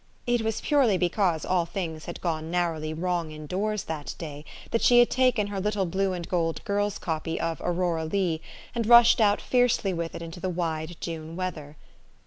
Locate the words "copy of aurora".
6.97-8.05